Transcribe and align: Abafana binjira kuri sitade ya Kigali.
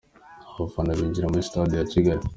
Abafana 0.55 0.97
binjira 0.97 1.29
kuri 1.31 1.47
sitade 1.47 1.73
ya 1.75 1.87
Kigali. 1.91 2.23